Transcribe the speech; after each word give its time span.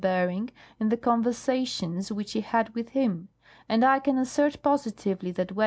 Bering 0.01 0.49
in 0.79 0.89
the 0.89 0.97
conversations 0.97 2.11
which 2.11 2.31
he 2.31 2.41
had 2.41 2.73
with 2.73 2.89
him; 2.89 3.29
and 3.69 3.85
I 3.85 3.99
can 3.99 4.17
assert 4.17 4.63
positively 4.63 5.29
that 5.33 5.51
when 5.51 5.59
M. 5.59 5.59